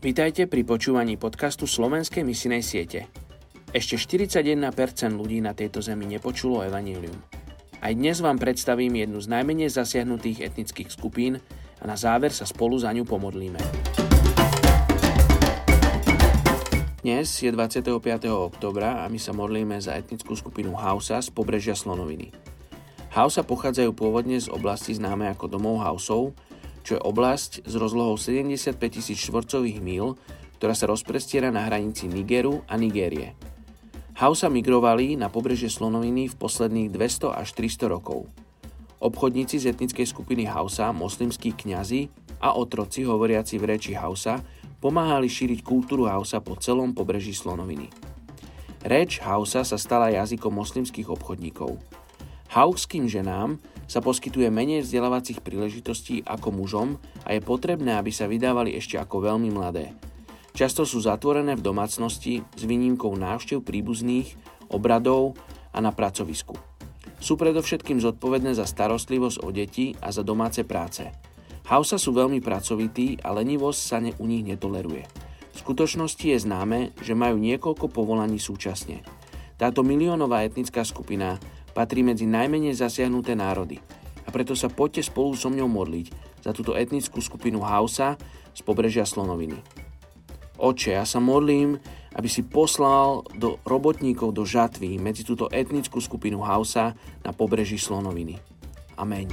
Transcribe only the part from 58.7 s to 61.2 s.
ešte ako veľmi mladé. Často sú